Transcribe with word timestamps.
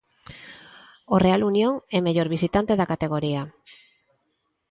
O 1.15 1.17
Real 1.25 1.41
Unión 1.51 1.73
é 1.95 1.97
o 1.99 2.05
mellor 2.07 2.27
visitante 2.35 2.77
da 2.79 2.89
categoría. 2.91 3.41